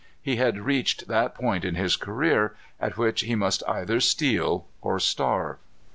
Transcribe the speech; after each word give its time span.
He 0.19 0.37
had 0.37 0.65
reached 0.65 1.07
that 1.09 1.35
point 1.35 1.63
in 1.63 1.75
his 1.75 1.95
career 1.95 2.55
at 2.79 2.97
which 2.97 3.21
he 3.21 3.35
must 3.35 3.61
either 3.67 3.99
steal 3.99 4.65
or 4.81 4.99
starve. 4.99 5.57